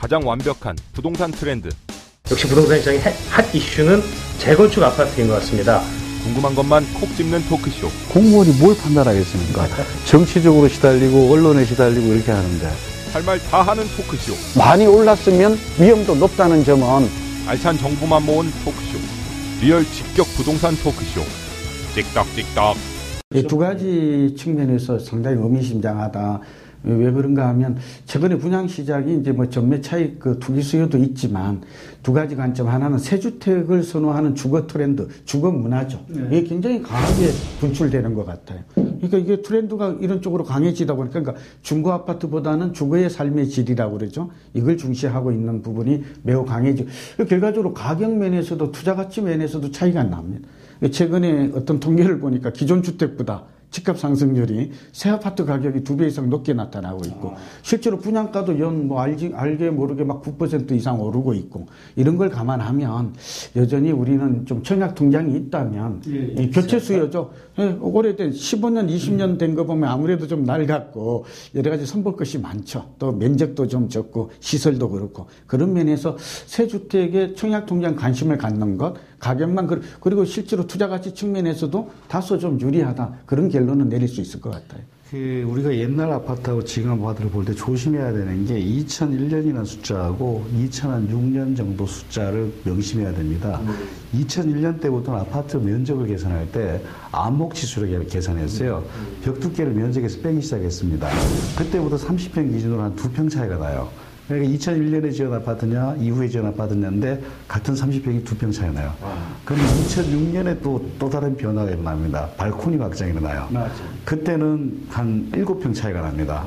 가장 0.00 0.26
완벽한 0.26 0.74
부동산 0.94 1.30
트렌드. 1.30 1.68
역시 2.30 2.46
부동산 2.48 2.78
시장의 2.78 3.00
핫, 3.00 3.12
핫 3.30 3.54
이슈는 3.54 4.00
재건축 4.38 4.82
아파트인 4.82 5.28
것 5.28 5.34
같습니다. 5.34 5.82
궁금한 6.24 6.54
것만 6.54 6.86
콕 6.94 7.14
집는 7.16 7.42
토크쇼. 7.48 7.86
공무원이 8.10 8.52
뭘 8.58 8.74
판단하겠습니까? 8.78 9.66
정치적으로 10.06 10.68
시달리고 10.68 11.30
언론에 11.30 11.66
시달리고 11.66 12.14
이렇게 12.14 12.32
하는데 12.32 12.66
할 13.12 13.22
말 13.24 13.38
다 13.50 13.60
하는 13.60 13.84
토크쇼. 13.94 14.32
많이 14.58 14.86
올랐으면 14.86 15.58
위험도 15.78 16.14
높다는 16.14 16.64
점은 16.64 17.06
알찬 17.46 17.76
정보만 17.76 18.24
모은 18.24 18.50
토크쇼. 18.64 18.98
real 19.60 19.84
직격 19.84 20.26
부동산 20.34 20.74
토크쇼. 20.76 21.20
찍덕찍덕. 21.94 22.76
이 23.34 23.42
두 23.42 23.58
가지 23.58 24.34
측면에서 24.38 24.98
상당히 24.98 25.36
의미심장하다. 25.36 26.40
왜 26.82 27.10
그런가 27.10 27.48
하면 27.48 27.76
최근에 28.06 28.38
분양 28.38 28.66
시작이 28.66 29.18
이제 29.18 29.32
뭐 29.32 29.48
전매 29.48 29.80
차익 29.80 30.18
그 30.18 30.38
투기 30.38 30.62
수요도 30.62 30.98
있지만 30.98 31.62
두 32.02 32.12
가지 32.12 32.36
관점 32.36 32.68
하나는 32.68 32.98
새 32.98 33.18
주택을 33.18 33.82
선호하는 33.82 34.34
주거 34.34 34.66
트렌드, 34.66 35.08
주거 35.24 35.50
문화죠. 35.50 36.00
이게 36.08 36.44
굉장히 36.44 36.82
강하게 36.82 37.28
분출되는 37.60 38.14
것 38.14 38.24
같아요. 38.24 38.60
그러니까 38.74 39.18
이게 39.18 39.42
트렌드가 39.42 39.96
이런 40.00 40.22
쪽으로 40.22 40.44
강해지다 40.44 40.94
보니까 40.94 41.20
그러니까 41.20 41.44
중고 41.60 41.92
아파트보다는 41.92 42.72
주거의 42.72 43.10
삶의 43.10 43.48
질이라고 43.48 43.98
그러죠. 43.98 44.30
이걸 44.54 44.76
중시하고 44.78 45.32
있는 45.32 45.60
부분이 45.60 46.02
매우 46.22 46.44
강해지고 46.44 46.88
결과적으로 47.28 47.74
가격 47.74 48.16
면에서도 48.16 48.72
투자 48.72 48.94
가치 48.94 49.20
면에서도 49.20 49.70
차이가 49.70 50.02
납니다. 50.02 50.48
최근에 50.90 51.50
어떤 51.54 51.78
통계를 51.78 52.20
보니까 52.20 52.50
기존 52.52 52.82
주택보다 52.82 53.44
집값 53.70 53.98
상승률이 53.98 54.72
새 54.92 55.10
아파트 55.10 55.44
가격이 55.44 55.84
두 55.84 55.96
배 55.96 56.06
이상 56.06 56.28
높게 56.30 56.52
나타나고 56.54 57.02
있고 57.06 57.34
실제로 57.62 57.98
분양가도 57.98 58.58
연 58.58 58.80
뭐 58.88 59.00
알지 59.00 59.32
알게 59.34 59.70
모르게 59.70 60.04
막 60.04 60.22
9% 60.22 60.72
이상 60.72 61.00
오르고 61.00 61.34
있고 61.34 61.66
이런 61.96 62.16
걸 62.16 62.30
감안하면 62.30 63.14
여전히 63.56 63.92
우리는 63.92 64.46
좀 64.46 64.62
청약 64.62 64.94
통장이 64.94 65.36
있다면 65.36 66.02
이 66.06 66.50
교체 66.50 66.78
수요죠. 66.80 67.30
예, 67.58 67.76
오래된 67.80 68.30
15년, 68.30 68.88
20년 68.88 69.38
된 69.38 69.54
거 69.54 69.64
보면 69.64 69.88
아무래도 69.88 70.26
좀 70.26 70.44
낡았고 70.44 71.24
여러 71.56 71.70
가지 71.70 71.84
선볼 71.84 72.16
것이 72.16 72.38
많죠. 72.38 72.94
또 72.98 73.12
면적도 73.12 73.66
좀 73.66 73.88
적고 73.88 74.30
시설도 74.40 74.88
그렇고 74.88 75.26
그런 75.46 75.72
면에서 75.74 76.16
새 76.46 76.66
주택에 76.66 77.34
청약 77.34 77.66
통장 77.66 77.94
관심을 77.96 78.38
갖는 78.38 78.78
것 78.78 78.94
가격만 79.24 79.66
그- 79.68 79.82
그리고 80.00 80.24
실제로 80.24 80.66
투자 80.66 80.88
가치 80.88 81.14
측면에서도 81.14 81.90
다소 82.08 82.38
좀 82.38 82.60
유리하다 82.60 83.12
그런 83.26 83.48
결론은 83.48 83.88
내릴 83.88 84.08
수 84.08 84.20
있을 84.20 84.40
것 84.40 84.50
같아요. 84.50 84.80
그 85.10 85.44
우리가 85.48 85.74
옛날 85.76 86.12
아파트하고 86.12 86.64
지금 86.64 86.92
아파트를 86.92 87.30
볼 87.30 87.44
때 87.44 87.52
조심해야 87.52 88.12
되는 88.12 88.46
게 88.46 88.54
2001년이라는 88.64 89.66
숫자하고 89.66 90.46
2006년 90.56 91.56
정도 91.56 91.84
숫자를 91.84 92.52
명심해야 92.64 93.12
됩니다. 93.12 93.60
2001년 94.14 94.80
때부터는 94.80 95.20
아파트 95.20 95.56
면적을 95.56 96.06
계산할 96.06 96.52
때 96.52 96.80
암목 97.10 97.54
지수를 97.54 98.06
계산했어요. 98.06 98.84
벽 99.24 99.40
두께를 99.40 99.72
면적에서 99.74 100.20
빼기 100.20 100.40
시작했습니다. 100.42 101.08
그때부터 101.58 101.96
30평 101.96 102.52
기준으로 102.52 102.80
한 102.82 102.94
두 102.94 103.10
평 103.12 103.28
차이가 103.28 103.56
나요. 103.58 103.88
그러니까 104.30 104.56
2001년에 104.56 105.12
지은 105.12 105.32
아파트냐, 105.32 105.96
이후에 105.98 106.28
지은 106.28 106.46
아파트냐인데 106.46 107.20
같은 107.48 107.74
30평이 107.74 108.24
두 108.24 108.38
평 108.38 108.52
차이 108.52 108.72
나요. 108.72 108.94
그럼 109.44 109.60
2006년에 109.60 110.62
또, 110.62 110.88
또 111.00 111.10
다른 111.10 111.36
변화가 111.36 111.68
일어납니다. 111.72 112.28
발코니 112.36 112.76
확장이 112.76 113.10
일어나요. 113.10 113.48
그때는 114.04 114.82
한 114.88 115.28
7평 115.32 115.74
차이가 115.74 116.00
납니다. 116.02 116.46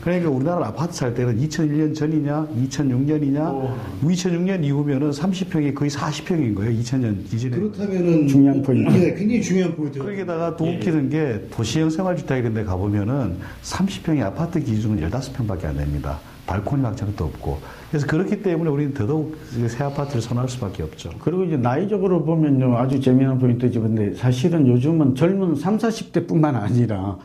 그러니까 0.00 0.30
우리나라 0.30 0.68
아파트 0.68 0.94
살 0.96 1.12
때는 1.12 1.36
2001년 1.40 1.92
전이냐, 1.92 2.46
2006년이냐, 2.68 3.74
2006년 4.04 4.62
이후면은 4.64 5.10
30평이 5.10 5.74
거의 5.74 5.90
40평인 5.90 6.54
거예요. 6.54 6.70
2000년 6.80 7.28
기준에. 7.28 7.56
그렇다면은 7.56 8.28
중요한 8.28 8.62
포인트. 8.62 8.94
예, 8.96 9.12
굉장히 9.12 9.42
중요한 9.42 9.74
포인트. 9.74 9.98
거기다가 9.98 10.56
또 10.56 10.66
웃기는 10.66 11.08
게 11.10 11.48
도시형 11.50 11.90
생활주택 11.90 12.38
이런 12.38 12.54
데 12.54 12.62
가보면은 12.62 13.38
30평이 13.64 14.22
아파트 14.22 14.62
기준은 14.62 15.00
15평 15.10 15.48
밖에 15.48 15.66
안 15.66 15.76
됩니다. 15.76 16.20
발코니 16.46 16.82
확장도 16.82 17.24
없고. 17.24 17.58
그래서 17.90 18.06
그렇기 18.06 18.42
때문에 18.42 18.70
우리는 18.70 18.94
더더욱 18.94 19.36
새 19.68 19.84
아파트를 19.84 20.20
선호할 20.20 20.48
수밖에 20.48 20.82
없죠. 20.82 21.10
그리고 21.20 21.44
이제 21.44 21.56
나이적으로 21.56 22.24
보면요 22.24 22.76
아주 22.76 23.00
재미난 23.00 23.38
포인트지 23.38 23.78
근데 23.78 24.14
사실은 24.14 24.66
요즘은 24.66 25.14
젊은 25.14 25.54
3, 25.54 25.78
40대뿐만 25.78 26.54
아니라 26.54 27.18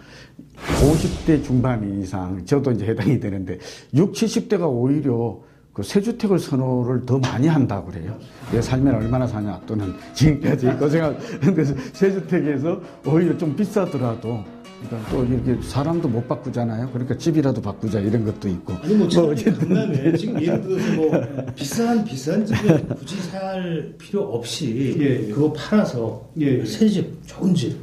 50대 0.81 1.43
중반 1.43 2.01
이상 2.01 2.45
저도 2.45 2.71
이제 2.71 2.87
해당이 2.87 3.19
되는데 3.19 3.57
6, 3.93 4.13
70대가 4.13 4.69
오히려 4.69 5.39
그 5.73 5.83
새주택을 5.83 6.39
선호를 6.39 7.05
더 7.05 7.19
많이 7.19 7.47
한다고 7.47 7.89
그래요. 7.89 8.17
내 8.51 8.61
살면 8.61 8.95
얼마나 8.95 9.25
사냐 9.25 9.61
또는 9.65 9.93
지금까지 10.13 10.67
고생한 10.71 11.17
그래서 11.39 11.73
새주택에서 11.93 12.81
오히려 13.05 13.37
좀 13.37 13.55
비싸더라도 13.55 14.43
그러니까 14.87 15.09
또 15.11 15.23
이렇게 15.25 15.61
사람도 15.61 16.07
못 16.07 16.27
바꾸잖아요. 16.27 16.89
그러니까 16.91 17.17
집이라도 17.17 17.61
바꾸자 17.61 17.99
이런 17.99 18.25
것도 18.25 18.47
있고. 18.47 18.73
아니 18.81 18.93
뭐, 18.95 19.07
뭐 19.13 19.31
어쨌든 19.31 19.67
그다음에 19.67 20.13
지금 20.17 20.41
예를 20.41 20.61
들어서 20.61 20.93
뭐 20.95 21.11
비싼 21.55 22.03
비싼 22.05 22.45
집에 22.45 22.81
굳이 22.97 23.15
살 23.21 23.93
필요 23.97 24.23
없이 24.23 24.95
예, 24.99 25.03
예. 25.27 25.31
그거 25.31 25.51
팔아서 25.53 26.29
예, 26.39 26.59
예. 26.59 26.65
새 26.65 26.87
집, 26.87 27.11
좋은 27.27 27.53
집. 27.53 27.77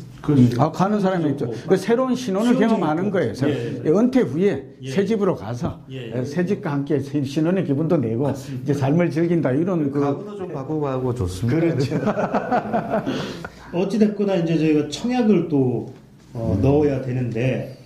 아, 0.59 0.73
가는 0.73 0.99
사람이 0.99 1.31
있죠. 1.33 1.49
그 1.69 1.77
새로운 1.77 2.17
신혼을 2.17 2.57
경험하는. 2.57 3.13
거예요. 3.13 3.33
새- 3.35 3.81
예. 3.85 3.89
은퇴 3.89 4.23
후에 4.23 4.67
예. 4.83 4.91
새 4.91 5.05
집으로 5.05 5.37
가서 5.37 5.79
예. 5.89 6.25
새 6.25 6.45
집과 6.45 6.73
함께 6.73 6.99
새- 6.99 7.23
신혼의 7.23 7.65
기분도 7.65 7.97
내고 7.99 8.33
이제 8.65 8.75
삶을 8.75 9.13
즐긴다 9.13 9.53
이런 9.53 9.93
그 9.93 10.01
가구도 10.01 10.37
좀 10.37 10.53
바꾸고 10.53 10.89
하고 10.89 11.15
좋습니다. 11.15 11.61
그렇죠. 11.61 12.01
어찌 13.73 13.99
됐거나 14.01 14.35
이제 14.37 14.59
저희가 14.59 14.89
청약을 14.89 15.47
또 15.49 15.93
어, 16.37 16.59
넣어야 16.61 17.01
되는데 17.01 17.79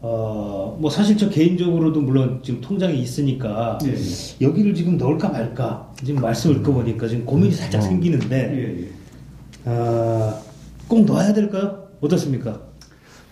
어, 0.00 0.78
뭐 0.80 0.90
사실 0.90 1.18
저 1.18 1.28
개인적으로도 1.28 2.00
물론 2.00 2.40
지금 2.42 2.62
통장이 2.62 2.98
있으니까 2.98 3.78
예, 3.84 3.94
여기를 4.40 4.74
지금 4.74 4.96
넣을까 4.96 5.28
말까 5.28 5.92
지금 6.02 6.22
말씀을 6.22 6.56
듣고 6.56 6.72
보니까 6.72 7.06
지금 7.06 7.26
고민이 7.26 7.52
살짝 7.52 7.82
생기는데 7.82 8.36
예, 8.54 8.82
예. 8.82 8.88
아, 9.66 10.40
꼭 10.88 11.04
넣어야 11.04 11.34
될까요? 11.34 11.88
어떻습니까? 12.00 12.58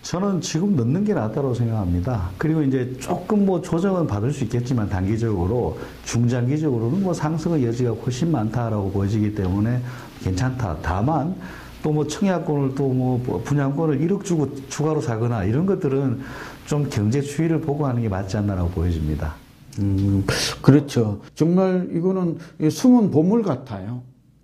저는 0.03 0.41
지금 0.41 0.75
넣는 0.75 1.03
게 1.03 1.13
낫다고 1.13 1.53
생각합니다. 1.53 2.29
그리고 2.37 2.61
이제 2.61 2.95
조금 2.99 3.45
뭐 3.45 3.61
조정은 3.61 4.07
받을 4.07 4.31
수 4.31 4.43
있겠지만 4.45 4.87
단기적으로 4.87 5.77
중장기적으로는 6.05 7.03
뭐 7.03 7.13
상승의 7.13 7.65
여지가 7.65 7.91
훨씬 7.91 8.31
많다라고 8.31 8.91
보여지기 8.91 9.35
때문에 9.35 9.81
괜찮다. 10.23 10.77
다만 10.81 11.35
또 11.83 11.91
뭐 11.91 12.05
청약권을 12.07 12.75
또 12.75 12.89
뭐 12.89 13.41
분양권을 13.43 13.99
1억 13.99 14.23
주고 14.23 14.49
추가로 14.67 15.01
사거나 15.01 15.43
이런 15.45 15.65
것들은 15.65 16.19
좀 16.65 16.87
경제 16.89 17.21
추이를 17.21 17.61
보고 17.61 17.85
하는 17.85 18.01
게 18.01 18.09
맞지 18.09 18.37
않나라고 18.37 18.69
보여집니다. 18.69 19.35
음, 19.79 20.25
그렇죠. 20.61 21.21
정말 21.35 21.87
이거는 21.93 22.37
이 22.61 22.69
숨은 22.69 23.11
보물 23.11 23.43
같아요. 23.43 24.01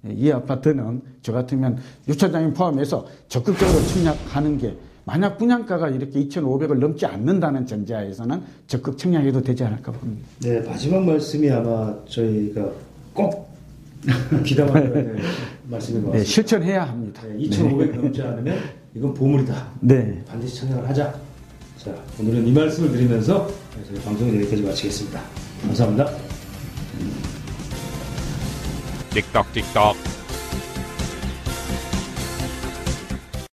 이 0.07 0.31
아파트는 0.31 1.01
저 1.21 1.33
같으면 1.33 1.77
유차장님 2.07 2.53
포함해서 2.53 3.05
적극적으로 3.27 3.79
청약하는 3.87 4.57
게 4.57 4.77
만약 5.03 5.37
분양가가 5.37 5.89
이렇게 5.89 6.19
2,500을 6.27 6.77
넘지 6.79 7.05
않는다는 7.05 7.65
전제하에서는 7.65 8.41
적극 8.67 8.97
청약해도 8.97 9.41
되지 9.41 9.63
않을까 9.63 9.91
봅니다. 9.91 10.27
네 10.41 10.59
마지막 10.61 11.03
말씀이 11.03 11.49
아마 11.51 11.93
저희가 12.07 12.69
꼭 13.13 13.54
될 14.93 15.15
말씀인 15.67 16.03
것 16.03 16.11
네, 16.11 16.19
같습니다. 16.19 16.23
실천해야 16.23 16.83
합니다. 16.83 17.21
네, 17.27 17.35
2,500 17.37 17.95
넘지 17.95 18.21
않으면 18.21 18.59
이건 18.93 19.13
보물이다. 19.13 19.67
네. 19.81 20.23
반드시 20.27 20.61
청약을 20.61 20.87
하자. 20.89 21.13
자 21.77 21.93
오늘은 22.19 22.47
이 22.47 22.51
말씀을 22.51 22.91
드리면서 22.91 23.49
저희 23.87 23.99
방송을 24.01 24.35
여기까지 24.41 24.63
마치겠습니다. 24.63 25.21
감사합니다. 25.63 26.09
찍덕찍덕. 29.11 30.14